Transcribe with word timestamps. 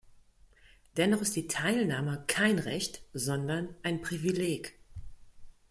Dennoch 0.97 1.21
ist 1.21 1.35
die 1.35 1.45
Teilnahme 1.47 2.23
kein 2.25 2.57
Recht, 2.57 3.03
sondern 3.13 3.75
ein 3.83 4.01
Privileg. 4.01 4.79